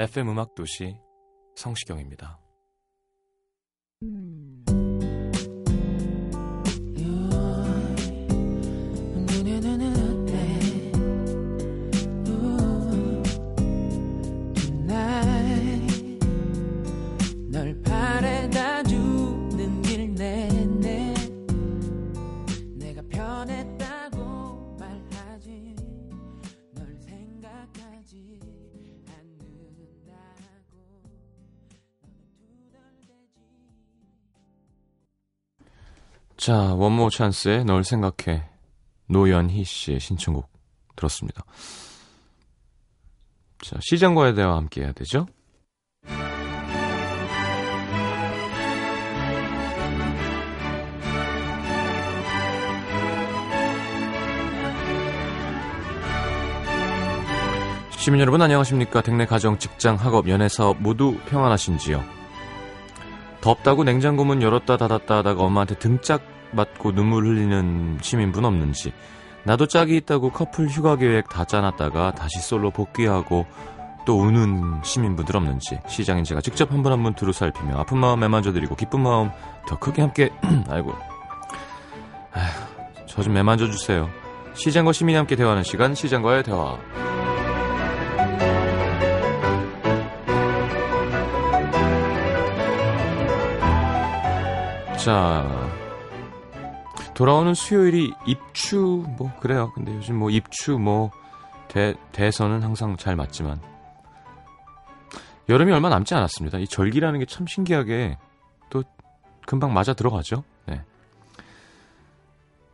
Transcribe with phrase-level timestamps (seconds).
[0.00, 0.96] FM 음악 도시
[1.56, 2.38] 성시경입니다.
[36.48, 38.42] 자, 원모 찬스의 널 생각해.
[39.10, 40.50] 노연희 씨의 신청곡
[40.96, 41.44] 들었습니다.
[43.58, 45.26] 자, 시장과의 대화 함께 해야 되죠?
[57.98, 59.02] 시민 여러분 안녕하십니까?
[59.02, 62.02] 댁내 가정, 직장, 학업, 연애, 사업 모두 평안하신지요?
[63.42, 68.92] 덥다고 냉장고 문 열었다 닫았다 하다가 엄마한테 등짝 맞고 눈물 흘리는 시민분 없는지
[69.44, 73.46] 나도 짝이 있다고 커플 휴가 계획 다 짜놨다가 다시 솔로 복귀하고
[74.04, 78.20] 또 우는 시민분들 없는지 시장인 제가 직접 한 분 한 분 두루 살피며 아픈 마음
[78.20, 79.30] 매만져드리고 기쁜 마음
[79.66, 80.30] 더 크게 함께
[80.68, 80.94] 아이고.
[83.06, 84.08] 저 좀 매만져 주세요.
[84.54, 86.78] 시장과 시민이 함께 대화하는 시간 시장과의 대화.
[94.96, 95.67] 자,
[97.18, 99.72] 돌아오는 수요일이 입추, 뭐, 그래요.
[99.74, 101.10] 근데 요즘 뭐, 입추, 뭐,
[101.66, 103.60] 대, 대선은 항상 잘 맞지만,
[105.48, 106.58] 여름이 얼마 남지 않았습니다.
[106.58, 108.16] 이 절기라는 게 참 신기하게
[108.70, 108.84] 또
[109.48, 110.44] 금방 맞아 들어가죠.
[110.66, 110.80] 네.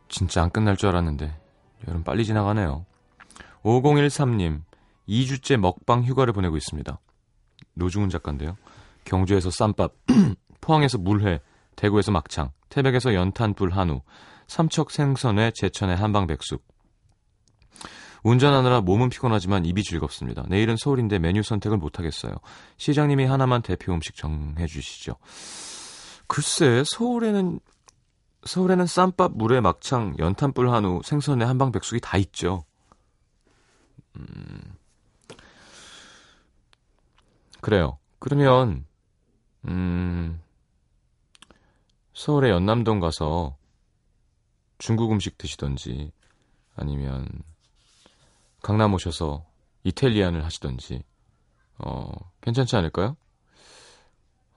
[0.09, 1.35] 진짜 안 끝날 줄 알았는데,
[1.87, 2.85] 여름 빨리 지나가네요.
[3.63, 4.61] 5013님,
[5.09, 6.99] 2주째 먹방 휴가를 보내고 있습니다.
[7.73, 8.57] 노중훈 작가인데요.
[9.05, 9.95] 경주에서 쌈밥,
[10.61, 11.39] 포항에서 물회,
[11.75, 14.01] 대구에서 막창, 태백에서 연탄불 한우,
[14.47, 16.63] 삼척 생선회, 제천의 한방백숙.
[18.23, 20.45] 운전하느라 몸은 피곤하지만 입이 즐겁습니다.
[20.49, 22.33] 내일은 서울인데 메뉴 선택을 못하겠어요.
[22.77, 25.15] 시장님이 하나만 대표 음식 정해 주시죠.
[26.27, 27.59] 글쎄, 서울에는
[28.45, 32.65] 서울에는 쌈밥, 물회, 막창, 연탄불 한우, 생선회, 한방백숙이 다 있죠.
[34.15, 34.75] 음,
[37.61, 37.97] 그래요.
[38.19, 38.85] 그러면
[39.67, 40.41] 음,
[42.13, 43.55] 서울의 연남동 가서
[44.77, 46.11] 중국 음식 드시던지
[46.75, 47.27] 아니면
[48.61, 49.45] 강남 오셔서
[49.83, 51.03] 이탈리안을 하시던지
[51.77, 53.15] 어, 괜찮지 않을까요?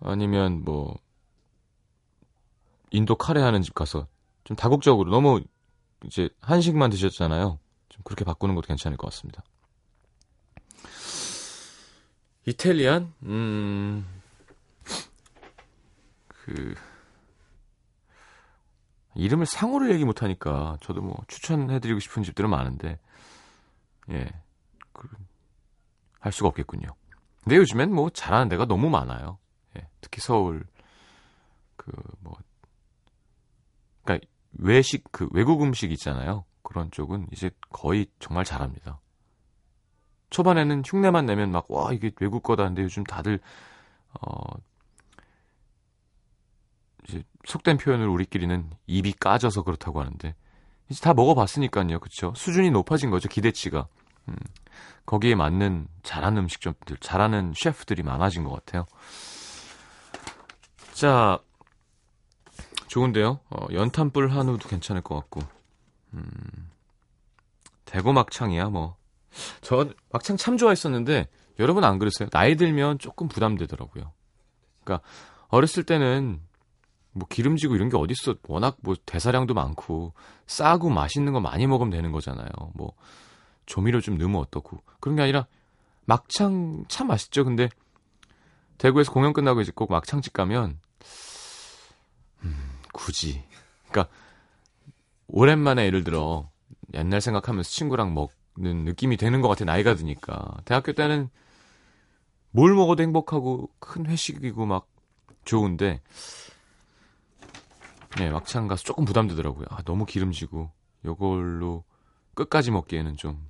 [0.01, 0.99] 아니면 뭐
[2.91, 4.07] 인도 카레 하는 집 가서
[4.45, 5.43] 좀 다국적으로 너무
[6.05, 7.59] 이제 한식만 드셨잖아요.
[7.89, 9.43] 좀 그렇게 바꾸는 것도 괜찮을 것 같습니다.
[12.47, 13.13] 이탈리안?
[13.25, 14.07] 음.
[16.29, 16.75] 그
[19.19, 22.99] 이름을 상호를 얘기 못 하니까 저도 뭐 추천해 드리고 싶은 집들은 많은데
[24.11, 24.29] 예.
[24.93, 25.09] 그,
[26.21, 26.89] 할 수가 없겠군요.
[27.45, 29.39] 근데 요즘엔 뭐 잘하는 데가 너무 많아요.
[29.77, 29.89] 예.
[30.01, 30.65] 특히 서울
[31.77, 32.37] 그 뭐
[34.05, 36.45] 그러니까 외식 그 외국 음식 있잖아요.
[36.63, 39.01] 그런 쪽은 이제 거의 정말 잘합니다.
[40.31, 43.41] 초반에는 흉내만 내면 막 와 이게 외국 거다 근데 요즘 다들
[44.21, 44.55] 어
[47.09, 50.35] 이제 속된 표현을 우리끼리는 입이 까져서 그렇다고 하는데
[50.89, 52.33] 이제 다 먹어봤으니까요, 그렇죠?
[52.37, 53.89] 수준이 높아진 거죠 기대치가.
[54.29, 54.37] 음,
[55.07, 58.85] 거기에 맞는 잘하는 음식점들, 잘하는 셰프들이 많아진 것 같아요.
[60.93, 61.39] 자,
[62.89, 63.41] 좋은데요.
[63.51, 65.41] 어, 연탄불 한우도 괜찮을 것 같고.
[66.15, 66.27] 음,
[67.85, 68.97] 대구 막창이야 뭐.
[69.61, 71.29] 저 막창 참 좋아했었는데
[71.59, 72.29] 여러분 안 그러세요?
[72.31, 74.13] 나이 들면 조금 부담되더라고요.
[74.83, 75.07] 그러니까
[75.49, 76.41] 어렸을 때는
[77.19, 78.37] 뭐 기름지고 이런 게 어딨어.
[78.49, 80.13] 워낙 뭐 대사량도 많고
[80.47, 82.49] 싸고 맛있는 거 많이 먹으면 되는 거잖아요.
[82.75, 82.93] 뭐
[83.67, 84.81] 조미료 좀 넣으면 어떻고.
[85.01, 85.47] 그런 게 아니라
[86.05, 87.45] 막창 참 맛있죠.
[87.45, 87.69] 근데
[88.79, 90.79] 대구에서 공연 끝나고 이제 꼭 막창집 가면
[92.45, 93.43] 음, 굳이.
[93.89, 94.13] 그러니까
[95.27, 96.49] 오랜만에 예를 들어
[96.95, 101.29] 옛날 생각하면서 친구랑 먹는 느낌이 되는 것 같아 나이가 드니까 대학교 때는
[102.51, 104.89] 뭘 먹어도 행복하고 큰 회식이고 막
[105.45, 106.01] 좋은데
[108.17, 109.67] 네, 막창 가서 조금 부담되더라고요.
[109.71, 110.71] 아, 너무 기름지고
[111.05, 111.85] 요걸로
[112.35, 113.49] 끝까지 먹기에는 좀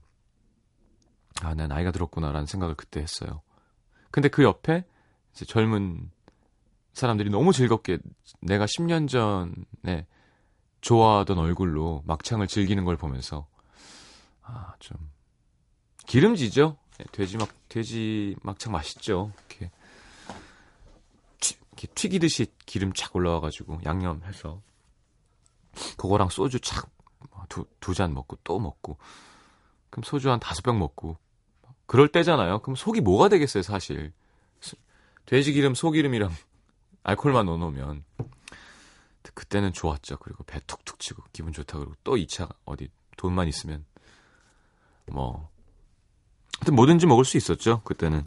[1.42, 3.42] 아, 내 나이가 들었구나라는 생각을 그때 했어요.
[4.10, 4.84] 근데 그 옆에
[5.32, 6.10] 이제 젊은
[6.92, 7.98] 사람들이 너무 즐겁게
[8.40, 10.06] 내가 10년 전에
[10.80, 13.46] 좋아하던 얼굴로 막창을 즐기는 걸 보면서
[14.42, 14.96] 아, 좀
[16.06, 16.76] 기름지죠?
[16.98, 19.32] 네, 돼지 막 돼지 막창 맛있죠.
[21.78, 24.60] 이렇게, 튀기듯이 기름 착 올라와 가지고 양념해서
[25.96, 28.98] 그거랑 소주 착두두 잔 먹고 또 먹고
[29.90, 31.16] 그럼 소주 한 다섯 병 먹고
[31.86, 32.60] 그럴 때잖아요.
[32.60, 34.12] 그럼 속이 뭐가 되겠어요, 사실.
[35.24, 36.34] 돼지 기름, 소기름이랑
[37.02, 38.04] 알콜만 넣어 놓으면
[39.34, 40.18] 그때는 좋았죠.
[40.18, 43.84] 그리고 배 툭툭 치고 기분 좋다 그러고 또 2차 어디 돈만 있으면
[45.06, 45.48] 뭐
[46.58, 47.82] 하여튼 뭐든지 먹을 수 있었죠.
[47.82, 48.24] 그때는.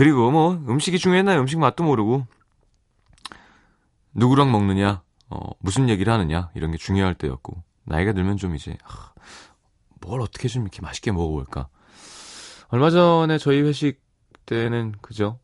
[0.00, 1.40] 그리고 뭐 음식이 중요했나요?
[1.40, 2.26] 음식 맛도 모르고
[4.14, 9.12] 누구랑 먹느냐, 어, 무슨 얘기를 하느냐 이런 게 중요할 때였고 나이가 들면 좀 이제 아,
[10.00, 11.68] 뭘 어떻게 좀 이렇게 맛있게 먹어볼까.
[12.68, 14.00] 얼마 전에 저희 회식
[14.46, 15.38] 때는 그죠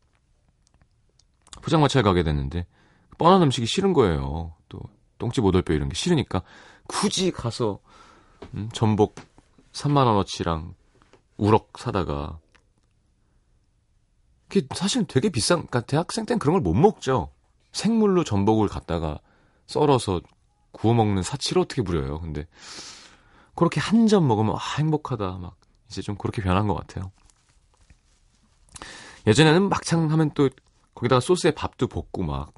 [1.60, 2.66] 포장마차에 가게 됐는데
[3.18, 4.54] 뻔한 음식이 싫은 거예요.
[4.70, 4.80] 또
[5.18, 6.40] 똥집 오돌뼈 이런 게 싫으니까
[6.86, 7.80] 굳이 가서
[8.54, 9.16] 음, 전복
[9.72, 10.72] 3만 원어치랑
[11.36, 12.38] 우럭 사다가
[14.48, 17.31] 그게 사실 되게 비싼 그러니까 대학생 땐 그런 걸 못 먹죠.
[17.72, 19.19] 생물로 전복을 갖다가
[19.66, 20.20] 썰어서
[20.72, 22.20] 구워 먹는 사치를 어떻게 부려요.
[22.20, 22.46] 근데
[23.54, 25.56] 그렇게 한 점 먹으면 아, 행복하다 막
[25.88, 27.10] 이제 좀 그렇게 변한 것 같아요.
[29.26, 30.49] 예전에는 막창 하면 또
[30.94, 32.52] 거기다가 소스에 밥도 볶고 막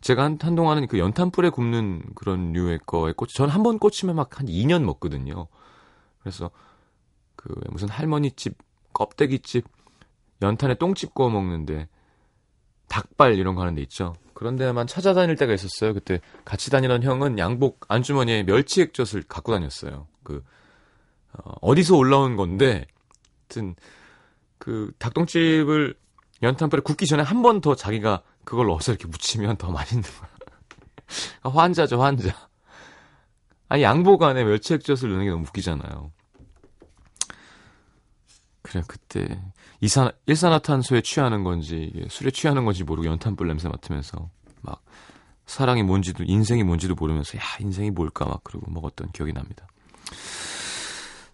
[0.00, 4.38] 제가 한, 한동안은 그 연탄불에 굽는 그런 류의 거에 꽂, 전 한 번 꽂히면 막
[4.40, 5.48] 한 2년 먹거든요.
[6.20, 6.50] 그래서
[7.36, 8.56] 그 무슨 할머니 집
[8.92, 9.64] 껍데기 집
[10.42, 11.88] 연탄에 똥집 구워 먹는데
[12.88, 14.14] 닭발 이런 거 하는 데 있죠.
[14.34, 15.92] 그런 데만 찾아다닐 때가 있었어요.
[15.94, 20.06] 그때 같이 다니던 형은 양복 안주머니에 멸치 액젓을 갖고 다녔어요.
[20.22, 20.42] 그
[21.32, 22.86] 어, 어디서 올라온 건데
[23.48, 23.76] 하여튼
[24.58, 25.94] 그 닭똥집을
[26.42, 30.30] 연탄불에 굽기 전에 한 번 더 자기가 그걸 넣어서 이렇게 묻히면 더 맛있는 거야.
[31.54, 32.34] 환자죠, 환자.
[33.68, 36.10] 아니 양복 안에 멸치 액젓을 넣는 게 너무 웃기잖아요.
[38.62, 39.40] 그래 그때
[39.80, 44.28] 이산 일산화탄소에 취하는 건지 술에 취하는 건지 모르고 연탄불 냄새 맡으면서
[44.60, 44.82] 막
[45.46, 49.66] 사랑이 뭔지도 인생이 뭔지도 모르면서 야 인생이 뭘까 막 그러고 먹었던 기억이 납니다.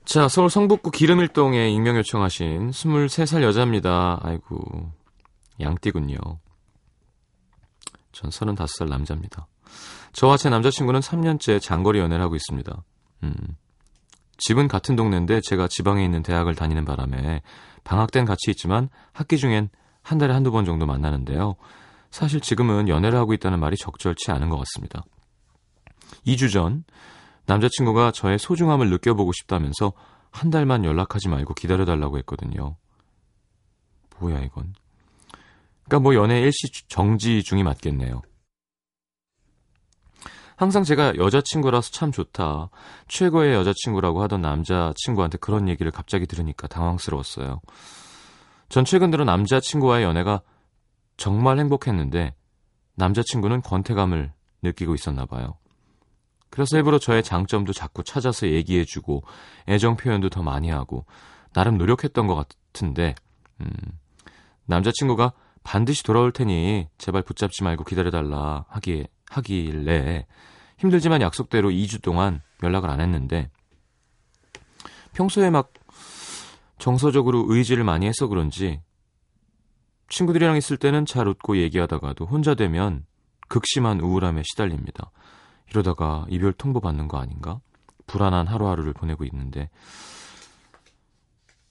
[0.04, 4.20] 자 서울 성북구 기름일동에 익명 요청하신 23살 여자입니다.
[4.22, 4.92] 아이고
[5.60, 6.16] 양띠군요.
[8.12, 9.48] 전 35살 남자입니다.
[10.12, 12.82] 저와 제 남자친구는 3년째 장거리 연애를 하고 있습니다.
[13.24, 13.34] 음.
[14.38, 17.42] 집은 같은 동네인데 제가 지방에 있는 대학을 다니는 바람에
[17.86, 19.68] 방학 땐 같이 있지만 학기 중엔
[20.02, 21.54] 한 달에 한두 번 정도 만나는데요.
[22.10, 25.04] 사실 지금은 연애를 하고 있다는 말이 적절치 않은 것 같습니다.
[26.26, 26.84] 2주 전
[27.46, 29.92] 남자친구가 저의 소중함을 느껴보고 싶다면서
[30.32, 32.76] 한 달만 연락하지 말고 기다려달라고 했거든요.
[34.18, 34.74] 뭐야 이건.
[35.84, 38.22] 그러니까 뭐 연애 일시 정지 중이 맞겠네요.
[40.56, 42.70] 항상 제가 여자친구라서 참 좋다.
[43.08, 47.60] 최고의 여자친구라고 하던 남자친구한테 그런 얘기를 갑자기 들으니까 당황스러웠어요.
[48.70, 50.40] 전 최근 들어 남자친구와의 연애가
[51.18, 52.34] 정말 행복했는데
[52.94, 54.32] 남자친구는 권태감을
[54.62, 55.58] 느끼고 있었나 봐요.
[56.48, 59.24] 그래서 일부러 저의 장점도 자꾸 찾아서 얘기해주고
[59.68, 61.04] 애정 표현도 더 많이 하고
[61.52, 63.14] 나름 노력했던 것 같은데
[63.60, 63.70] 음,
[64.64, 65.32] 남자친구가
[65.64, 70.26] 반드시 돌아올 테니 제발 붙잡지 말고 기다려달라 하기에 하길래
[70.78, 73.50] 힘들지만 약속대로 2주 동안 연락을 안 했는데
[75.14, 75.72] 평소에 막
[76.78, 78.80] 정서적으로 의지를 많이 해서 그런지
[80.08, 83.06] 친구들이랑 있을 때는 잘 웃고 얘기하다가도 혼자 되면
[83.48, 85.10] 극심한 우울함에 시달립니다.
[85.70, 87.60] 이러다가 이별 통보 받는 거 아닌가?
[88.06, 89.68] 불안한 하루하루를 보내고 있는데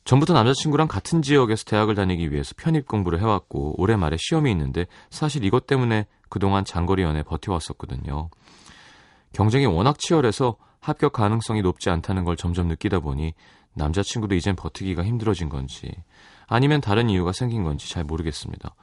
[0.06, 5.44] 전부터 남자친구랑 같은 지역에서 대학을 다니기 위해서 편입 공부를 해왔고 올해 말에 시험이 있는데 사실
[5.44, 8.30] 이것 때문에 그동안 장거리 연애 버텨왔었거든요.
[9.34, 13.34] 경쟁이 워낙 치열해서 합격 가능성이 높지 않다는 걸 점점 느끼다 보니
[13.74, 15.92] 남자친구도 이젠 버티기가 힘들어진 건지
[16.46, 18.76] 아니면 다른 이유가 생긴 건지 잘 모르겠습니다.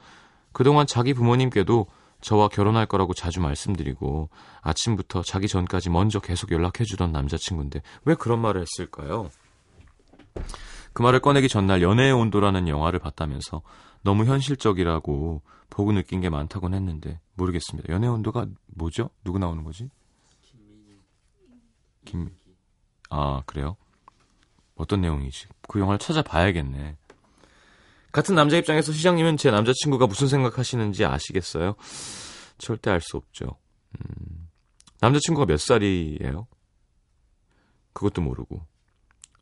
[0.51, 1.87] 그동안 자기 부모님께도
[2.19, 4.29] 저와 결혼할 거라고 자주 말씀드리고
[4.61, 9.29] 아침부터 자기 전까지 먼저 계속 연락해주던 남자친구인데 왜 그런 말을 했을까요?
[10.93, 13.61] 그 말을 꺼내기 전날 연애의 온도라는 영화를 봤다면서
[14.03, 17.91] 너무 현실적이라고 보고 느낀 게 많다곤 했는데 모르겠습니다.
[17.91, 19.09] 연애의 온도가 뭐죠?
[19.23, 19.89] 누구 나오는 거지?
[22.05, 22.29] 김,
[23.09, 23.75] 아, 그래요?
[24.75, 25.47] 어떤 내용이지?
[25.67, 26.97] 그 영화를 찾아봐야겠네.
[28.11, 31.75] 같은 남자 입장에서 시장님은 제 남자친구가 무슨 생각하시는지 아시겠어요?
[32.59, 33.57] 절대 알 수 없죠.
[33.99, 34.49] 음,
[35.01, 36.47] 남자친구가 몇 살이에요?
[37.93, 38.61] 그것도 모르고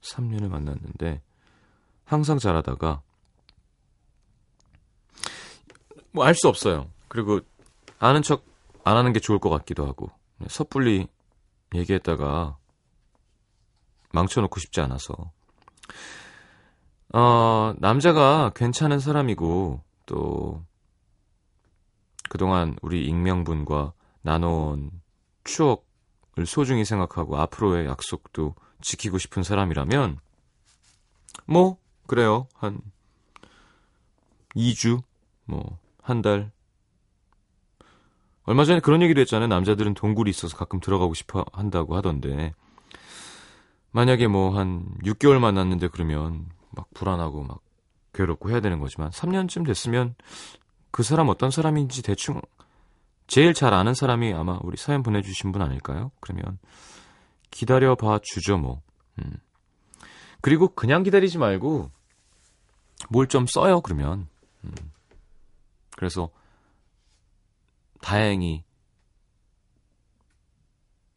[0.02, 1.22] 3년을 만났는데
[2.12, 3.02] 항상 잘하다가
[6.14, 6.90] 뭐 알 수 없어요.
[7.08, 7.40] 그리고
[8.00, 8.52] 아는 척
[8.84, 10.10] 안 하는 게 좋을 것 같기도 하고
[10.48, 11.08] 섣불리
[11.74, 12.58] 얘기했다가
[14.12, 15.32] 망쳐놓고 싶지 않아서
[17.14, 20.64] 어, 남자가 괜찮은 사람이고 또
[22.30, 24.92] 그동안 우리 익명분과 나눠온
[25.44, 30.20] 추억을 소중히 생각하고 앞으로의 약속도 지키고 싶은 사람이라면
[31.46, 31.78] 뭐
[32.12, 32.82] 그래요 한
[34.56, 35.02] 2주
[35.46, 36.52] 뭐 한 달
[38.44, 42.54] 얼마 전에 그런 얘기도 했잖아요 남자들은 동굴이 있어서 가끔 들어가고 싶어 한다고 하던데
[43.92, 47.60] 만약에 뭐 한 6개월 만났는데 그러면 막 불안하고 막
[48.14, 50.16] 괴롭고 해야 되는 거지만 3년쯤 됐으면
[50.92, 52.42] 그 사람 어떤 사람인지 대충
[53.28, 56.12] 제일 잘 아는 사람이 아마 우리 사연 보내주신 분 아닐까요?
[56.20, 56.58] 그러면
[57.52, 58.82] 기다려봐 주죠 뭐.
[59.20, 59.38] 음.
[60.42, 61.92] 그리고 그냥 기다리지 말고
[63.10, 64.28] 뭘 좀 써요 그러면.
[64.64, 64.72] 음.
[65.98, 66.30] 그래서
[68.02, 68.64] 다행히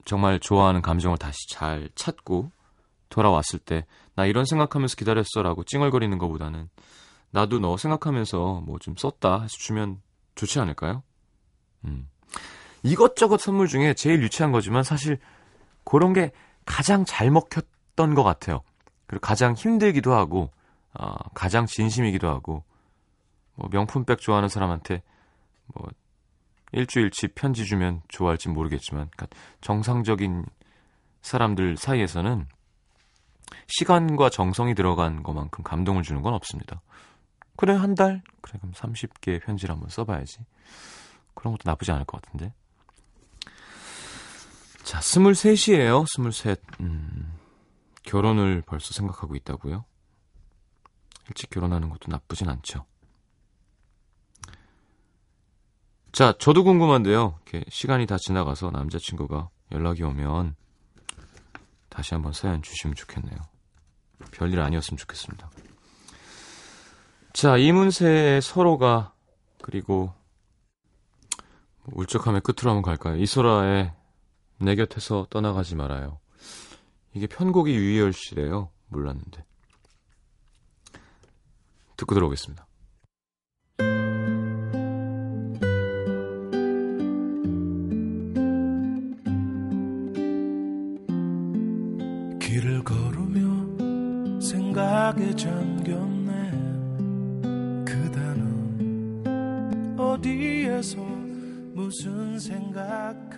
[0.05, 2.51] 정말 좋아하는 감정을 다시 잘 찾고
[3.09, 3.87] 돌아왔을 때
[4.17, 6.69] 나 이런 생각하면서 기다렸어라고 찡얼거리는 것보다는
[7.31, 10.01] 나도 너 생각하면서 뭐 좀 썼다 해서 주면
[10.37, 11.03] 좋지 않을까요?
[11.85, 12.09] 음.
[12.85, 15.19] 이것저것 선물 중에 제일 유치한 거지만 사실
[15.85, 16.31] 그런 게
[16.65, 18.61] 가장 잘 먹혔던 것 같아요.
[19.07, 20.51] 그리고 가장 힘들기도 하고
[20.99, 22.65] 어, 가장 진심이기도 하고
[23.55, 25.03] 뭐 명품백 좋아하는 사람한테
[25.67, 25.89] 뭐
[26.73, 30.45] 일주일치 편지 주면 좋아할지 모르겠지만 그러니까 정상적인
[31.23, 32.47] 사람들 사이에서는
[33.69, 36.81] 시간과 정성이 들어간 것만큼 감동을 주는 건 없습니다.
[37.57, 38.23] 그래, 한 달?
[38.41, 40.39] 그래, 그럼 30개의 편지를 한번 써봐야지.
[41.35, 42.53] 그런 것도 나쁘지 않을 것 같은데.
[44.83, 46.57] 자, 23이에요, 23.
[46.81, 47.33] 음,
[48.03, 49.85] 결혼을 벌써 생각하고 있다고요?
[51.29, 52.85] 일찍 결혼하는 것도 나쁘진 않죠.
[56.13, 57.41] 자, 저도 궁금한데요.
[57.47, 60.55] 이렇게 시간이 다 지나가서 남자친구가 연락이 오면
[61.89, 63.37] 다시 한번 사연 주시면 좋겠네요.
[64.31, 65.51] 별일 아니었으면 좋겠습니다.
[67.33, 69.13] 자, 이문세의 서로가
[69.61, 70.15] 그리고
[71.87, 73.17] 울적함의 끝으로 한번 갈까요?
[73.17, 73.93] 이소라의
[74.59, 76.21] 내 곁에서 떠나가지 말아요.
[77.13, 78.71] 이게 편곡이 유희열 씨래요.
[78.89, 79.45] 몰랐는데.
[81.97, 82.67] 듣고 들어오겠습니다.
[94.75, 96.51] 생각에 잠겼네
[97.85, 99.25] 그대는
[99.99, 100.97] 어디에서
[101.75, 103.34] 무슨 생각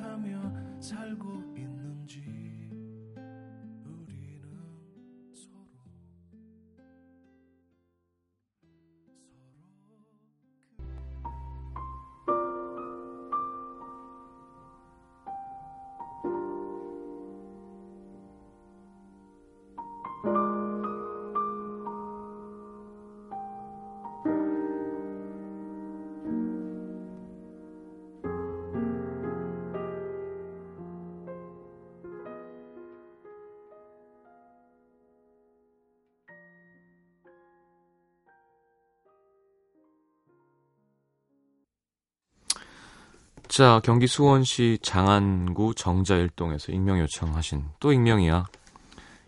[43.56, 48.44] 자, 경기 수원시 장안구 정자일동에서 익명 요청하신 또 익명이야.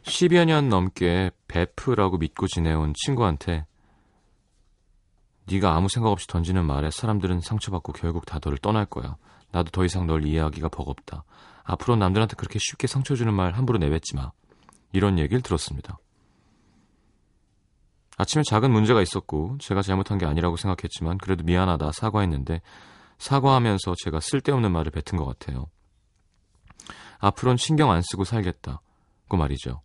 [0.03, 3.65] 10여 년 넘게 베프라고 믿고 지내온 친구한테
[5.51, 9.17] 네가 아무 생각 없이 던지는 말에 사람들은 상처받고 결국 다 너를 떠날 거야.
[9.51, 11.25] 나도 더 이상 널 이해하기가 버겁다.
[11.65, 14.33] 앞으로 남들한테 그렇게 쉽게 상처 주는 말 함부로 내뱉지 마.
[14.93, 15.97] 이런 얘기를 들었습니다.
[18.19, 22.61] 아침에 작은 문제가 있었고 제가 잘못한 게 아니라고 생각했지만 그래도 미안하다 사과했는데
[23.19, 25.67] 사과하면서 제가 쓸데없는 말을 뱉은 것 같아요.
[27.19, 28.81] 앞으론 신경 안 쓰고 살겠다.
[29.29, 29.83] 그 말이죠.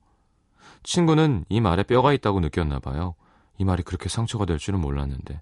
[0.84, 3.16] 친구는 이 말에 뼈가 있다고 느꼈나 봐요.
[3.58, 5.40] 이 말이 그렇게 상처가 될 줄은 몰랐는데.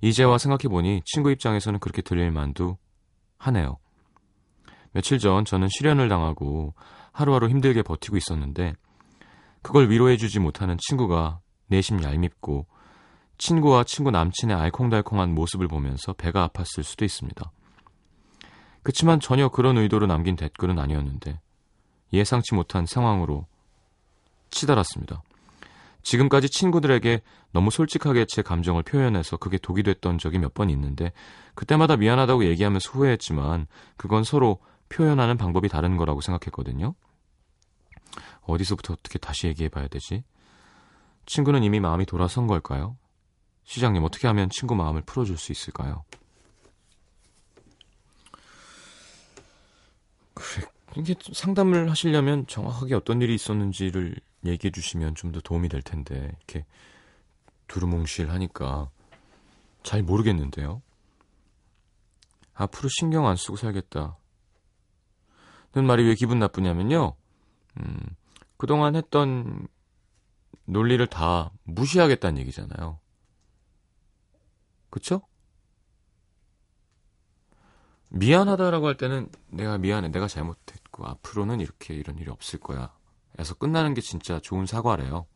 [0.00, 2.76] 이제와 생각해보니 친구 입장에서는 그렇게 들릴 만도
[3.38, 3.78] 하네요.
[4.92, 6.74] 며칠 전 저는 실연을 당하고
[7.12, 8.74] 하루하루 힘들게 버티고 있었는데
[9.62, 12.66] 그걸 위로해주지 못하는 친구가 내심 얄밉고
[13.38, 17.50] 친구와 친구 남친의 알콩달콩한 모습을 보면서 배가 아팠을 수도 있습니다.
[18.82, 21.40] 그치만 전혀 그런 의도로 남긴 댓글은 아니었는데
[22.12, 23.46] 예상치 못한 상황으로
[24.50, 25.22] 치달았습니다.
[26.02, 27.22] 지금까지 친구들에게
[27.52, 31.12] 너무 솔직하게 제 감정을 표현해서 그게 독이 됐던 적이 몇 번 있는데
[31.54, 34.58] 그때마다 미안하다고 얘기하면서 후회했지만 그건 서로
[34.88, 36.94] 표현하는 방법이 다른 거라고 생각했거든요.
[38.42, 40.24] 어디서부터 어떻게 다시 얘기해 봐야 되지?
[41.24, 42.96] 친구는 이미 마음이 돌아선 걸까요?
[43.72, 46.04] 시장님, 어떻게 하면 친구 마음을 풀어줄 수 있을까요?
[50.34, 50.66] 그래,
[50.98, 54.14] 이게 상담을 하시려면 정확하게 어떤 일이 있었는지를
[54.44, 56.66] 얘기해 주시면 좀 더 도움이 될 텐데, 이렇게
[57.68, 58.90] 두루뭉실 하니까
[59.82, 60.82] 잘 모르겠는데요.
[62.52, 64.18] 앞으로 신경 안 쓰고 살겠다.
[65.74, 67.16] 는 말이 왜 기분 나쁘냐면요.
[67.78, 68.00] 음,
[68.58, 69.66] 그동안 했던
[70.66, 73.00] 논리를 다 무시하겠다는 얘기잖아요.
[74.92, 75.22] 그쵸?
[78.10, 82.92] 미안하다라고 할 때는 내가 미안해, 내가 잘못했고 앞으로는 이렇게 이런 일이 없을 거야.
[83.38, 85.26] 에서 끝나는 게 진짜 좋은 사과래요.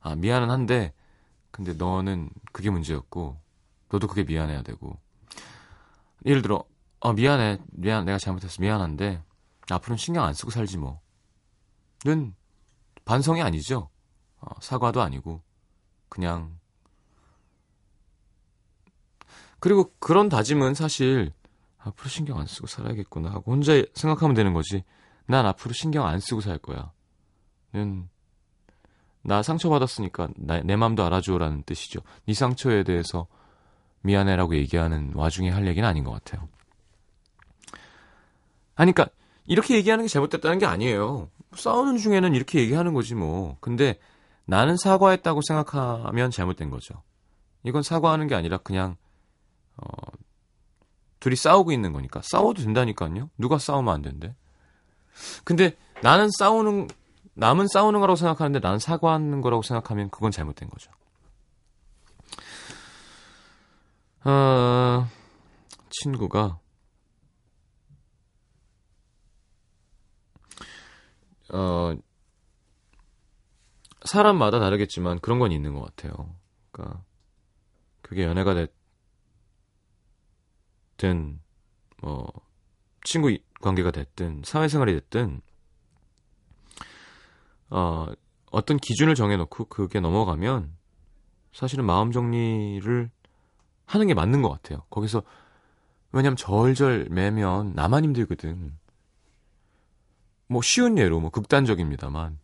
[0.00, 0.94] 아, 미안은 한데
[1.52, 3.40] 근데 너는 그게 문제였고
[3.90, 4.98] 너도 그게 미안해야 되고
[6.26, 6.64] 예를 들어
[7.00, 9.22] 어 미안해 미안 내가 잘못했어 미안한데
[9.70, 11.00] 앞으로는 신경 안 쓰고 살지 뭐
[12.04, 12.34] 는
[13.04, 13.88] 반성이 아니죠
[14.40, 15.42] 어, 사과도 아니고
[16.08, 16.58] 그냥
[19.64, 21.32] 그리고 그런 다짐은 사실
[21.78, 24.84] 앞으로 신경 안 쓰고 살아야겠구나 하고 혼자 생각하면 되는 거지
[25.26, 26.92] 난 앞으로 신경 안 쓰고 살 거야
[27.72, 28.08] 는
[29.24, 32.00] 나 상처받았으니까 나, 내 맘도 알아줘라는 뜻이죠.
[32.26, 33.26] 네 상처에 대해서
[34.02, 36.46] 미안해라고 얘기하는 와중에 할 얘기는 아닌 것 같아요.
[38.76, 39.10] 아니, 그니까,
[39.46, 41.30] 이렇게 얘기하는 게 잘못됐다는 게 아니에요.
[41.54, 43.56] 싸우는 중에는 이렇게 얘기하는 거지, 뭐.
[43.60, 43.98] 근데
[44.44, 47.02] 나는 사과했다고 생각하면 잘못된 거죠.
[47.62, 48.96] 이건 사과하는 게 아니라 그냥,
[49.76, 49.86] 어,
[51.20, 52.20] 둘이 싸우고 있는 거니까.
[52.22, 53.30] 싸워도 된다니까요.
[53.38, 54.34] 누가 싸우면 안 된대.
[55.44, 56.88] 근데 나는 싸우는
[57.34, 60.90] 남은 싸우는 거라고 생각하는데 나는 사과하는 거라고 생각하면 그건 잘못된 거죠.
[64.24, 65.06] 어,
[65.90, 66.58] 친구가
[71.50, 71.94] 어,
[74.04, 76.34] 사람마다 다르겠지만 그런 건 있는 것 같아요.
[76.70, 77.02] 그러니까
[78.02, 78.72] 그게 연애가 됐
[80.96, 81.44] 든
[82.04, 82.30] 뭐
[83.02, 85.40] 친구 관계가 됐든 사회생활이 됐든
[87.70, 88.06] 어,
[88.50, 90.76] 어떤 기준을 정해놓고 그게 넘어가면
[91.52, 93.10] 사실은 마음 정리를
[93.86, 94.84] 하는 게 맞는 것 같아요.
[94.90, 95.22] 거기서
[96.12, 98.76] 왜냐면 절절 매면 나만 힘들거든.
[100.46, 102.38] 뭐 쉬운 예로 뭐 극단적입니다만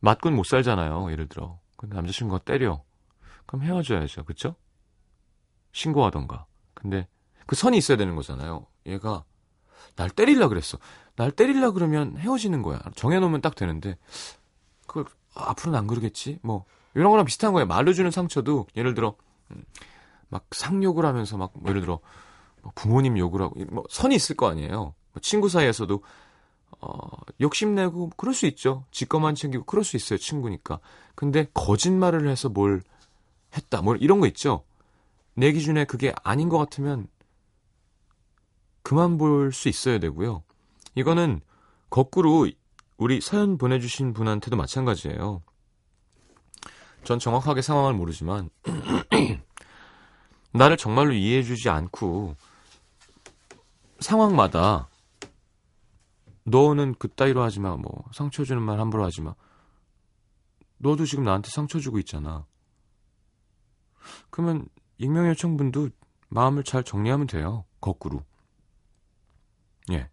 [0.00, 1.12] 맞고는 못 살잖아요.
[1.12, 2.82] 예를 들어 근데 남자친구가 때려
[3.44, 4.24] 그럼 헤어져야죠.
[4.24, 4.56] 그쵸?
[5.72, 6.46] 신고하던가.
[6.74, 7.06] 근데
[7.50, 8.64] 그 선이 있어야 되는 거잖아요.
[8.86, 9.24] 얘가
[9.96, 10.78] 날 때릴라 그랬어.
[11.16, 12.80] 날 때릴라 그러면 헤어지는 거야.
[12.94, 13.98] 정해놓으면 딱 되는데
[14.86, 16.38] 그 앞으로는 안 그러겠지.
[16.42, 17.66] 뭐 이런 거랑 비슷한 거예요.
[17.66, 19.16] 말로 주는 상처도 예를 들어
[19.50, 19.64] 음,
[20.28, 21.98] 막 상욕을 하면서 막 뭐 예를 들어
[22.62, 24.94] 뭐 부모님 욕을 하고 뭐 선이 있을 거 아니에요.
[25.12, 26.04] 뭐 친구 사이에서도
[26.82, 27.00] 어,
[27.40, 28.84] 욕심내고 그럴 수 있죠.
[28.92, 30.20] 지 것만 챙기고 그럴 수 있어요.
[30.20, 30.78] 친구니까.
[31.16, 32.80] 근데 거짓말을 해서 뭘
[33.56, 33.82] 했다.
[33.82, 34.62] 뭐 이런 거 있죠.
[35.34, 37.08] 내 기준에 그게 아닌 것 같으면
[38.82, 40.42] 그만 볼 수 있어야 되고요.
[40.94, 41.40] 이거는
[41.90, 42.50] 거꾸로
[42.96, 45.42] 우리 사연 보내주신 분한테도 마찬가지예요.
[47.04, 48.50] 전 정확하게 상황을 모르지만
[50.52, 52.36] 나를 정말로 이해해주지 않고
[54.00, 54.88] 상황마다
[56.44, 59.34] 너는 그따위로 하지 마, 뭐 상처 주는 말 함부로 하지 마.
[60.78, 62.46] 너도 지금 나한테 상처 주고 있잖아.
[64.30, 64.66] 그러면
[64.98, 65.90] 익명 요청분도
[66.28, 67.64] 마음을 잘 정리하면 돼요.
[67.80, 68.24] 거꾸로.
[69.92, 70.08] 예.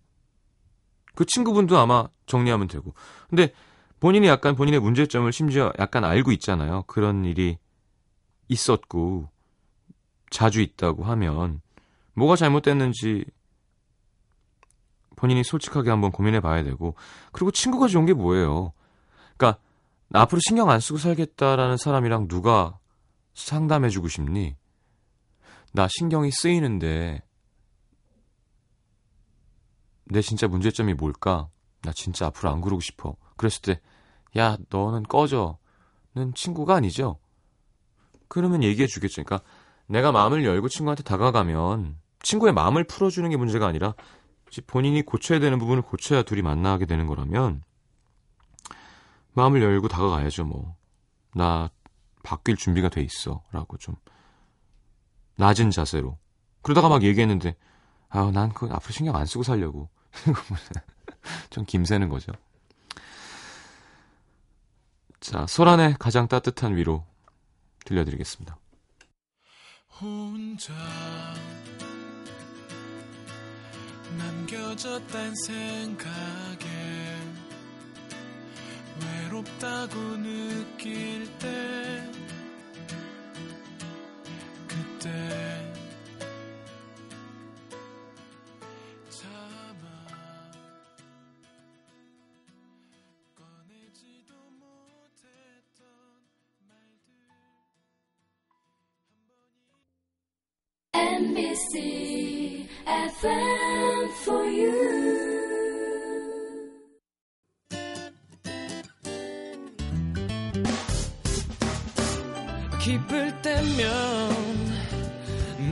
[1.16, 2.94] 그 친구분도 아마 정리하면 되고.
[3.30, 3.54] 근데
[4.00, 6.84] 본인이 약간 본인의 문제점을 심지어 약간 알고 있잖아요.
[6.84, 7.58] 그런 일이
[8.48, 9.30] 있었고,
[10.30, 11.62] 자주 있다고 하면,
[12.14, 13.26] 뭐가 잘못됐는지
[15.16, 16.96] 본인이 솔직하게 한번 고민해 봐야 되고,
[17.32, 18.74] 그리고 친구가 좋은 게 뭐예요?
[19.36, 19.60] 그러니까,
[20.10, 22.78] 나 앞으로 신경 안 쓰고 살겠다라는 사람이랑 누가
[23.34, 24.56] 상담해 주고 싶니?
[25.74, 27.24] 나 신경이 쓰이는데,
[30.10, 31.50] 내 진짜 문제점이 뭘까?
[31.82, 33.16] 나 진짜 앞으로 안 그러고 싶어.
[33.36, 33.82] 그랬을 때,
[34.38, 35.58] 야, 너는 꺼져.
[36.16, 37.20] 는 친구가 아니죠.
[38.28, 39.24] 그러면 얘기해 주겠죠.
[39.24, 39.48] 그러니까
[39.86, 43.94] 내가 마음을 열고 친구한테 다가가면 친구의 마음을 풀어주는 게 문제가 아니라
[44.66, 47.64] 본인이 고쳐야 되는 부분을 고쳐야 둘이 만나게 되는 거라면
[49.34, 50.76] 마음을 열고 다가가야죠, 뭐.
[51.36, 51.70] 나
[52.24, 53.44] 바뀔 준비가 돼 있어.
[53.52, 53.96] 라고 좀
[55.36, 56.18] 낮은 자세로.
[56.64, 57.56] 그러다가 막 얘기했는데,
[58.10, 59.90] 아, 난 그거 앞으로 신경 안 쓰고 살려고.
[61.50, 62.32] 좀 김새는 거죠.
[65.20, 67.06] 자, 소란의 가장 따뜻한 위로
[67.86, 68.58] 들려드리겠습니다.
[70.00, 70.74] 혼자
[74.18, 76.68] 남겨졌단 생각에
[79.02, 82.12] 외롭다고 느낄 때
[84.68, 85.57] 그때
[112.88, 114.30] 기쁠 때면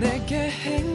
[0.01, 0.94] 내게 행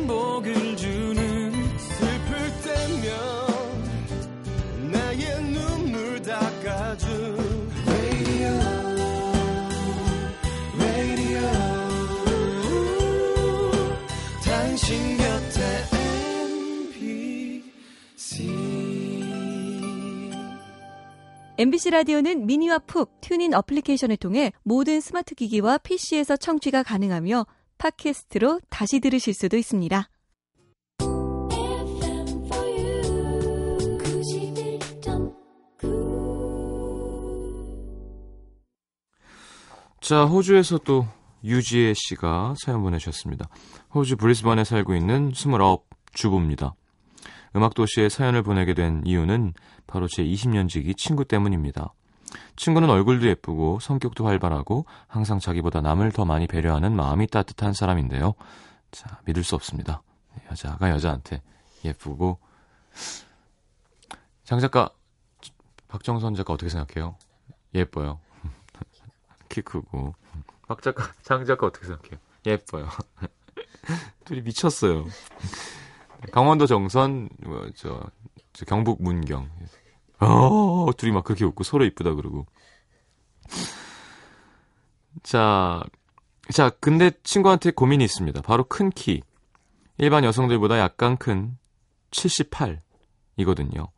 [21.61, 27.45] MBC 라디오는 미니와 푹 TuneIn 어플리케이션을 통해 모든 스마트 기기와 PC에서 청취가 가능하며
[27.77, 30.09] 팟캐스트로 다시 들으실 수도 있습니다.
[31.03, 33.03] FM for you
[33.99, 35.35] 91.9
[40.01, 41.07] 자, 호주에서 또
[41.45, 43.51] 유지혜 씨가 사연 보내주셨습니다.
[43.95, 46.75] 호주 브리스번에 살고 있는 29 주부입니다.
[47.55, 49.55] 음악도시에 사연을 보내게 된 이유는
[49.87, 51.93] 바로 제 20년 지기 친구 때문입니다.
[52.57, 58.35] 친구는 얼굴도 예쁘고 성격도 활발하고 항상 자기보다 남을 더 많이 배려하는 마음이 따뜻한 사람인데요.
[58.93, 60.03] 자, 믿을 수 없습니다.
[60.51, 61.43] 여자가 여자한테
[61.85, 62.39] 예쁘고
[64.45, 64.91] 장 작가
[65.89, 67.17] 박정선 작가 어떻게 생각해요?
[67.75, 68.21] 예뻐요.
[69.49, 70.15] 키 크고
[70.69, 72.19] 박 작가 장 작가 어떻게 생각해요?
[72.47, 72.89] 예뻐요.
[74.25, 75.07] 둘이 미쳤어요.
[76.33, 78.03] 강원도 정선 뭐, 저,
[78.53, 79.49] 저 경북 문경
[80.21, 82.47] 어 둘이 막 그렇게 웃고 서로 이쁘다 그러고
[85.23, 85.83] 자,
[86.53, 88.41] 자 근데 친구한테 고민이 있습니다.
[88.43, 89.23] 바로 큰 키.
[89.99, 91.59] 일반 여성들보다 약간 큰
[92.11, 93.89] 78이거든요.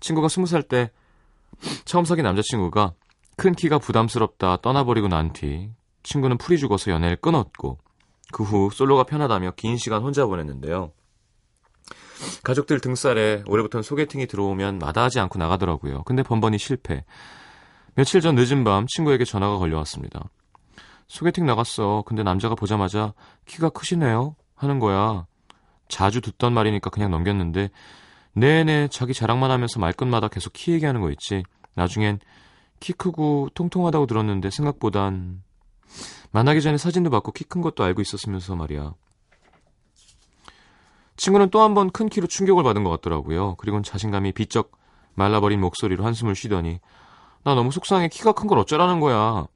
[0.00, 0.90] 친구가 20살 때
[1.84, 2.94] 처음 사귄 남자친구가
[3.36, 5.70] 큰 키가 부담스럽다 떠나버리고 난 뒤
[6.02, 7.78] 친구는 풀이 죽어서 연애를 끊었고
[8.32, 10.92] 그 후 솔로가 편하다며 긴 시간 혼자 보냈는데요.
[12.42, 16.02] 가족들 등살에 올해부터는 소개팅이 들어오면 마다하지 않고 나가더라고요.
[16.04, 17.04] 근데 번번이 실패.
[17.94, 20.28] 며칠 전 늦은 밤 친구에게 전화가 걸려왔습니다.
[21.06, 22.02] 소개팅 나갔어.
[22.06, 23.12] 근데 남자가 보자마자
[23.46, 24.36] 키가 크시네요.
[24.54, 25.26] 하는 거야.
[25.88, 27.70] 자주 듣던 말이니까 그냥 넘겼는데
[28.32, 31.44] 내내 자기 자랑만 하면서 말끝마다 계속 키 얘기하는 거 있지.
[31.76, 32.18] 나중엔
[32.80, 35.42] 키 크고 통통하다고 들었는데 생각보단
[36.32, 38.94] 만나기 전에 사진도 받고 키 큰 것도 알고 있었으면서 말이야.
[41.16, 43.54] 친구는 또 한 번 큰 키로 충격을 받은 것 같더라고요.
[43.56, 44.72] 그리고는 자신감이 비쩍
[45.14, 46.80] 말라버린 목소리로 한숨을 쉬더니
[47.44, 49.46] 나 너무 속상해 키가 큰 걸 어쩌라는 거야.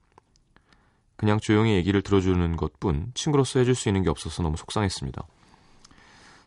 [1.17, 5.21] 그냥 조용히 얘기를 들어주는 것뿐 친구로서 해줄 수 있는 게 없어서 너무 속상했습니다.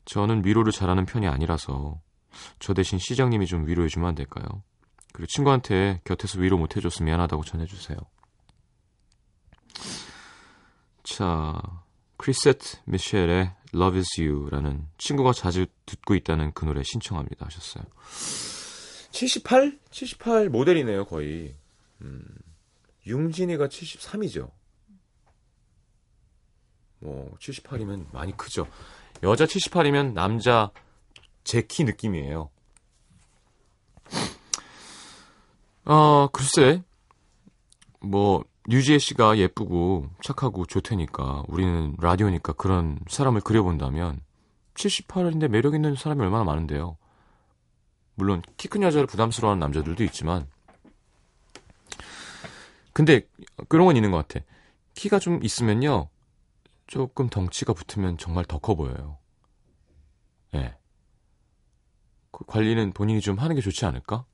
[0.06, 2.00] 저는 위로를 잘하는 편이 아니라서
[2.60, 4.46] 저 대신 시장님이 좀 위로해주면 안 될까요?
[5.12, 7.98] 그리고 친구한테 곁에서 위로 못 해줘서 미안하다고 전해주세요.
[11.04, 11.62] 자,
[12.18, 17.84] 크리셋 미셸의 Love Is You라는 친구가 자주 듣고 있다는 그 노래 신청합니다 하셨어요.
[19.12, 19.80] 78?
[19.90, 21.56] 78 모델이네요 거의.
[22.02, 22.26] 음,
[23.06, 24.52] 융진이가 73이죠.
[27.00, 28.68] 뭐 78이면 많이 크죠.
[29.24, 30.72] 여자 78이면 남자
[31.44, 32.50] 제 키 느낌이에요.
[35.86, 36.84] 어, 글쎄,
[38.00, 44.22] 뭐, 유지혜 씨가 예쁘고 착하고 좋다니까, 우리는 라디오니까 그런 사람을 그려본다면,
[44.76, 46.98] 78인데 매력 있는 사람이 얼마나 많은데요.
[48.16, 50.48] 물론, 키 큰 여자를 부담스러워하는 남자들도 있지만,
[52.94, 53.22] 근데,
[53.68, 54.46] 그런 건 있는 것 같아.
[54.94, 56.10] 키가 좀 있으면요,
[56.88, 59.18] 조금 덩치가 붙으면 정말 더 커 보여요.
[60.54, 60.58] 예.
[60.60, 60.76] 네.
[62.32, 64.26] 그 관리는 본인이 좀 하는 게 좋지 않을까?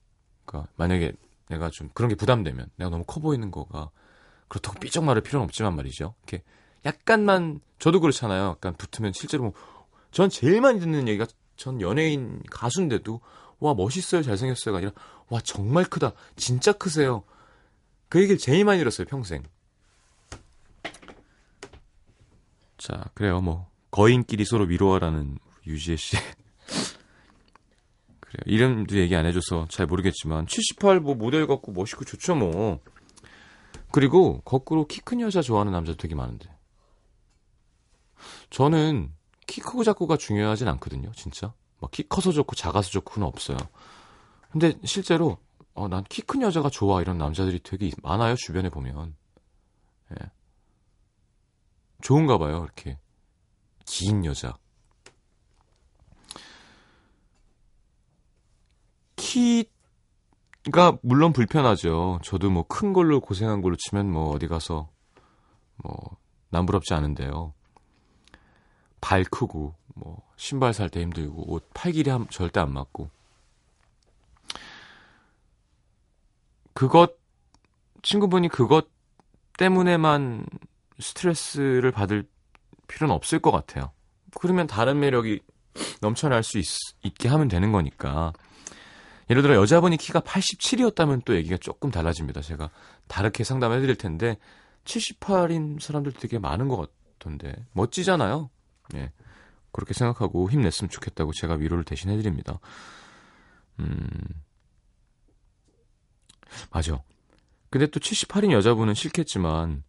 [0.46, 1.14] 그러니까 만약에
[1.50, 3.90] 내가 좀 그런 게 부담되면 내가 너무 커 보이는 거가
[4.48, 6.16] 그렇다고 삐쩍 마를 필요는 없지만 말이죠.
[6.24, 6.44] 이렇게
[6.86, 8.50] 약간만 저도 그렇잖아요.
[8.50, 9.54] 약간 붙으면 실제로
[10.12, 13.22] 뭐전 제일 많이 듣는 얘기가 전 연예인 가수인데도
[13.60, 14.92] 와 멋있어요 잘생겼어요가 아니라
[15.30, 17.24] 와 정말 크다 진짜 크세요.
[18.10, 19.44] 그 얘기를 제일 많이 들었어요 평생.
[22.78, 23.68] 자 그래요 뭐.
[23.90, 26.18] 거인끼리 서로 위로하라는 유지혜 씨.
[28.20, 28.44] 그래요.
[28.46, 32.80] 이름도 얘기 안 해줘서 잘 모르겠지만 78 뭐 모델 같고 멋있고 좋죠 뭐
[33.92, 36.50] 그리고 거꾸로 키 큰 여자 좋아하는 남자도 되게 많은데
[38.50, 39.14] 저는
[39.46, 43.58] 키 크고 작고가 중요하진 않거든요 진짜 막 키 커서 좋고 작아서 좋고는 없어요.
[44.52, 45.38] 근데 실제로
[45.74, 49.16] 어, 난 키 큰 여자가 좋아 이런 남자들이 되게 많아요 주변에 보면.
[50.12, 50.32] 예.
[52.02, 52.98] 좋은가 봐요 이렇게
[53.86, 54.58] 긴 여자.
[60.68, 62.20] 키가 물론 불편하죠.
[62.24, 64.90] 저도 뭐 큰 걸로 고생한 걸로 치면 뭐 어디 가서
[65.78, 66.18] 뭐
[66.50, 67.54] 남부럽지 않은데요.
[69.00, 73.10] 발 크고 뭐 신발 살 때 힘들고 옷 팔 길이 함, 절대 안 맞고
[76.74, 77.16] 그것
[78.04, 78.90] 친구분이 그것
[79.58, 80.46] 때문에만
[81.00, 82.28] 스트레스를 받을
[82.88, 83.92] 필요는 없을 것 같아요.
[84.40, 85.40] 그러면 다른 매력이
[86.02, 86.66] 넘쳐날 수 있,
[87.04, 88.34] 있게 하면 되는 거니까.
[89.30, 92.42] 예를 들어 여자분이 키가 87이었다면 또 얘기가 조금 달라집니다.
[92.42, 92.70] 제가
[93.08, 94.38] 다르게 상담해 드릴 텐데
[94.86, 98.50] 78인 사람들 되게 많은 것 같던데 멋지잖아요.
[98.96, 99.12] 예.
[99.72, 102.60] 그렇게 생각하고 힘냈으면 좋겠다고 제가 위로를 대신 해 드립니다.
[103.80, 104.10] 음,
[106.72, 107.04] 맞아.
[107.70, 109.84] 근데 또 78인 여자분은 싫겠지만,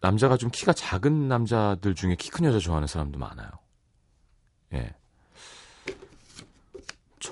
[0.00, 3.48] 남자가 좀 키가 작은 남자들 중에 키 큰 여자 좋아하는 사람도 많아요.
[4.74, 4.94] 예.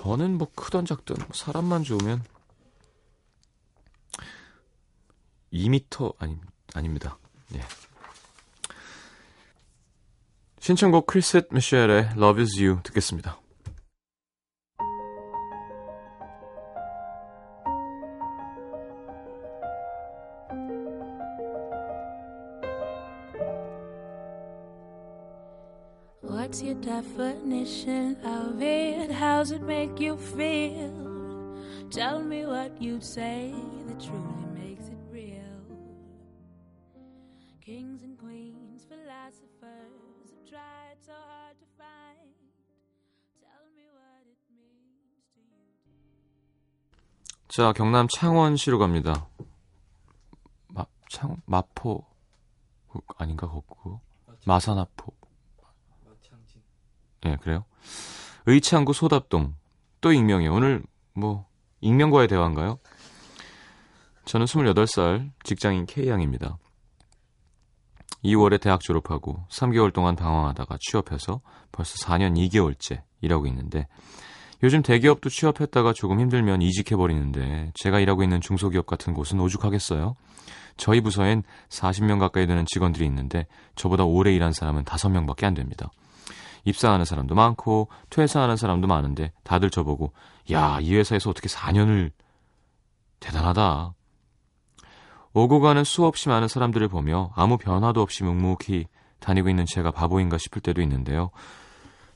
[0.01, 2.23] 저는 뭐 크던 작든 뭐 사람만 좋으면
[5.51, 6.37] 2미터 아니
[6.73, 7.17] 아닙니다.
[7.55, 7.61] 예.
[10.59, 13.39] 신청곡 크리셋 미셸의 Love Is You 듣겠습니다.
[26.89, 29.11] Definition of it?
[29.11, 30.89] How's it make you feel?
[31.91, 33.53] Tell me what you'd say
[33.87, 35.59] that truly makes it real.
[37.61, 42.33] Kings and queens, philosophers have tried so hard to find.
[43.37, 45.61] Tell me what it means to you.
[47.49, 49.29] 자, 경남 창원시로 갑니다.
[50.73, 52.03] 마, 창, 마포,
[52.89, 53.99] 그, 아닌가, 거꾸
[54.47, 55.18] 마산하포.
[57.25, 57.65] 예, 그래요?
[58.45, 59.55] 의창구 소답동.
[60.01, 60.53] 또 익명이에요.
[60.53, 61.45] 오늘, 뭐,
[61.81, 62.79] 익명과의 대화인가요?
[64.25, 66.57] 저는 28살 직장인 K양입니다.
[68.23, 73.87] 2월에 대학 졸업하고 3개월 동안 방황하다가 취업해서 벌써 4년 2개월째 일하고 있는데
[74.61, 80.15] 요즘 대기업도 취업했다가 조금 힘들면 이직해버리는데 제가 일하고 있는 중소기업 같은 곳은 오죽하겠어요?
[80.75, 85.89] 저희 부서엔 40명 가까이 되는 직원들이 있는데 저보다 오래 일한 사람은 5명밖에 안 됩니다.
[86.65, 90.13] 입사하는 사람도 많고 퇴사하는 사람도 많은데 다들 저보고
[90.51, 92.11] 야, 이 회사에서 어떻게 4년을
[93.19, 93.93] 대단하다.
[95.33, 98.87] 오고 가는 수없이 많은 사람들을 보며 아무 변화도 없이 묵묵히
[99.19, 101.29] 다니고 있는 제가 바보인가 싶을 때도 있는데요.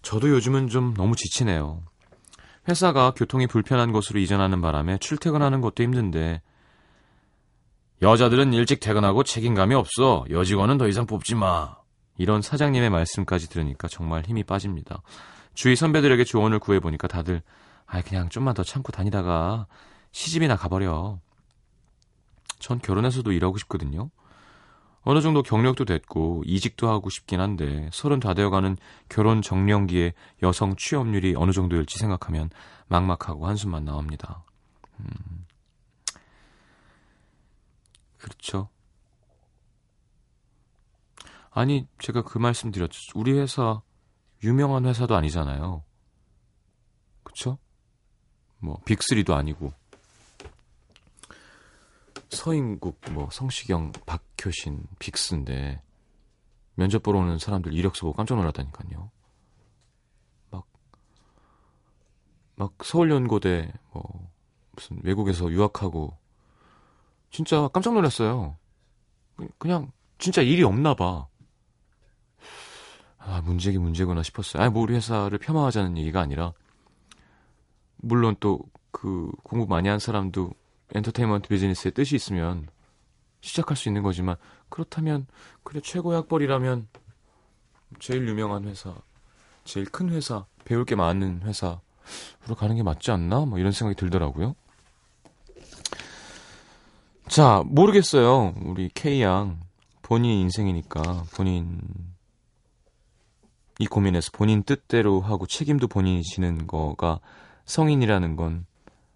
[0.02, 1.84] 저도 요즘은 좀 너무 지치네요.
[2.68, 6.42] 회사가 교통이 불편한 곳으로 이전하는 바람에 출퇴근하는 것도 힘든데
[8.02, 10.26] 여자들은 일찍 퇴근하고 책임감이 없어.
[10.30, 11.83] 여직원은 더 이상 뽑지 마.
[12.18, 15.02] 이런 사장님의 말씀까지 들으니까 정말 힘이 빠집니다.
[15.54, 17.42] 주위 선배들에게 조언을 구해보니까 다들
[17.86, 19.68] 아 그냥 좀만 더 참고 다니다가
[20.12, 21.20] 시집이나 가버려.
[22.60, 24.10] 전 결혼해서도 일하고 싶거든요.
[25.02, 28.78] 어느 정도 경력도 됐고 이직도 하고 싶긴 한데 서른 다 되어가는
[29.10, 32.50] 결혼 정년기에 여성 취업률이 어느 정도일지 생각하면
[32.88, 34.44] 막막하고 한숨만 나옵니다.
[35.00, 35.46] 음.
[38.18, 38.70] 그렇죠.
[41.54, 43.12] 아니 제가 그 말씀 드렸죠.
[43.16, 43.82] 우리 회사
[44.44, 45.84] 유명한 회사도 아니잖아요.
[47.24, 47.58] 그쵸?
[48.60, 49.72] 뭐 빅3도 아니고
[52.30, 55.82] 서인국, 뭐 성시경, 박효신, 빅스인데
[56.76, 59.12] 면접 보러 오는 사람들 이력서 보고 깜짝 놀랐다니까요.
[60.50, 60.66] 막,
[62.56, 64.32] 막 서울연고대 뭐
[64.72, 66.18] 무슨 외국에서 유학하고
[67.30, 68.58] 진짜 깜짝 놀랐어요.
[69.60, 71.28] 그냥 진짜 일이 없나 봐.
[73.26, 74.64] 아, 문제기 문제구나 싶었어요.
[74.64, 76.54] 아니, 뭐 우리 회사를 폄하하자는 얘기가 아니라
[77.98, 80.52] 물론 또 그 공부 많이 한 사람도
[80.94, 82.68] 엔터테인먼트 비즈니스에 뜻이 있으면
[83.42, 84.38] 시작할 수 있는 거지만
[84.70, 85.26] 그렇다면
[85.64, 86.88] 그래 최고의 학벌이라면
[88.00, 88.96] 제일 유명한 회사,
[89.66, 91.80] 제일 큰 회사, 배울 게 많은 회사로
[92.56, 93.46] 가는 게 맞지 않나?
[93.46, 94.56] 뭐 이런 생각이 들더라고요.
[97.28, 98.54] 자, 모르겠어요.
[98.64, 99.60] 우리 K양.
[100.02, 101.82] 본인 인생이니까 본인
[103.80, 107.20] 이 고민에서 본인 뜻대로 하고 책임도 본인이 지는 거가
[107.66, 108.66] 성인이라는 건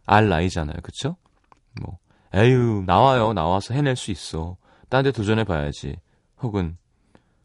[0.08, 0.78] 알 나이잖아요.
[0.82, 1.17] 그쵸?
[1.82, 2.00] 뭐,
[2.34, 3.34] 에휴, 나와요.
[3.34, 4.56] 나와서 해낼 수 있어.
[4.89, 5.98] 딴 데 도전해 봐야지.
[6.41, 6.78] 혹은,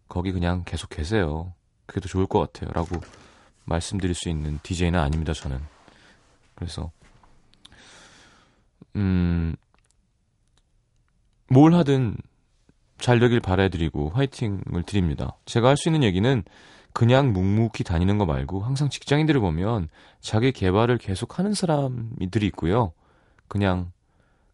[0.08, 1.52] 거기 그냥 계속 계세요.
[1.86, 2.70] 그게 더 좋을 것 같아요.
[2.72, 3.00] 라고
[3.64, 5.58] 말씀드릴 수 있는 DJ는 아닙니다, 저는.
[6.54, 6.92] 그래서,
[8.94, 9.56] 음,
[11.48, 12.16] 뭘 하든
[12.98, 15.36] 잘 되길 바라드리고 화이팅을 드립니다.
[15.46, 16.44] 제가 할 수 있는 얘기는
[16.92, 19.88] 그냥 묵묵히 다니는 거 말고 항상 직장인들을 보면
[20.20, 22.92] 자기 개발을 계속 하는 사람들이 있고요.
[23.48, 23.92] 그냥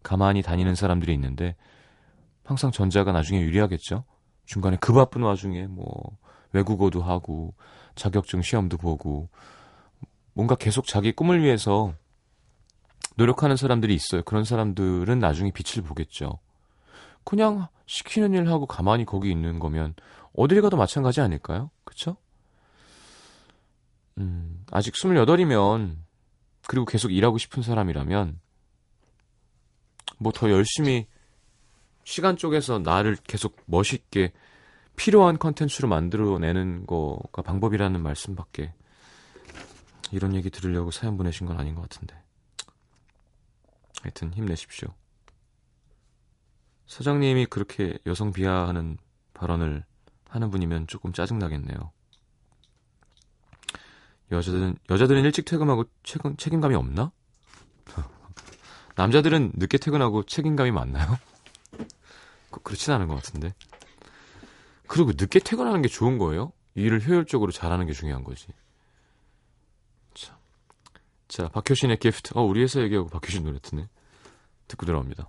[0.02, 1.56] 가만히 다니는 사람들이 있는데
[2.44, 4.04] 항상 전자가 나중에 유리하겠죠.
[4.46, 6.16] 중간에 그 바쁜 와중에 뭐
[6.52, 7.54] 외국어도 하고
[7.94, 9.28] 자격증 시험도 보고
[10.32, 11.92] 뭔가 계속 자기 꿈을 위해서
[13.16, 14.22] 노력하는 사람들이 있어요.
[14.22, 16.38] 그런 사람들은 나중에 빛을 보겠죠.
[17.24, 19.94] 그냥 시키는 일 하고 가만히 거기 있는 거면
[20.34, 21.70] 어딜 가도 마찬가지 아닐까요?
[21.84, 22.16] 그쵸?
[24.18, 25.96] 음, 아직 28이면
[26.66, 28.40] 그리고 계속 일하고 싶은 사람이라면
[30.18, 31.06] 뭐 더 열심히
[32.04, 34.32] 시간 쪽에서 나를 계속 멋있게
[34.96, 38.72] 필요한 컨텐츠로 만들어내는 거가 방법이라는 말씀밖에
[40.10, 42.16] 이런 얘기 들으려고 사연 보내신 건 아닌 것 같은데.
[44.02, 44.88] 하여튼 힘내십시오.
[46.86, 48.96] 사장님이 그렇게 여성 비하하는
[49.34, 49.84] 발언을
[50.30, 51.92] 하는 분이면 조금 짜증나겠네요
[54.30, 57.12] 여자들은 여자들은 일찍 퇴근하고 책임, 책임감이 없나?
[58.96, 61.18] 남자들은 늦게 퇴근하고 책임감이 많나요?
[62.50, 63.54] 그렇진 않은 것 같은데.
[64.86, 66.52] 그리고 늦게 퇴근하는 게 좋은 거예요?
[66.74, 68.46] 일을 효율적으로 잘하는 게 중요한 거지.
[70.14, 70.38] 자,
[71.28, 72.32] 자 박효신의 기프트.
[72.34, 73.88] 어, 우리 회사 얘기하고 박효신 노래 듣네.
[74.66, 75.28] 듣고 들어옵니다.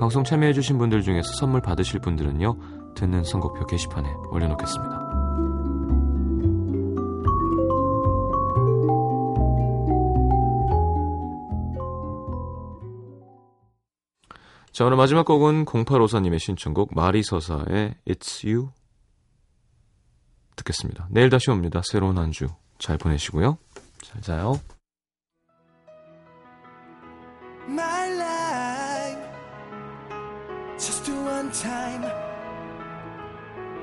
[0.00, 4.98] 방송 참여해주신 분들 중에서 선물 받으실 분들은요, 듣는 선곡표 게시판에 올려놓겠습니다.
[14.72, 18.70] 자, 오늘 마지막 곡은 0854님의 신청곡 마리서사의 It's You
[20.56, 21.08] 듣겠습니다.
[21.10, 21.82] 내일 다시 옵니다.
[21.84, 22.48] 새로운 한 주
[22.80, 23.58] 잘 보내시고요.
[24.02, 24.54] 잘 자요.
[30.86, 32.02] Just do one time.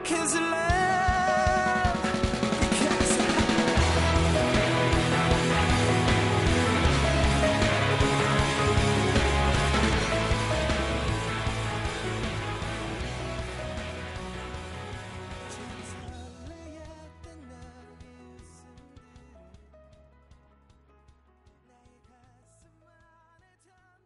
[0.03, 0.76] Cause life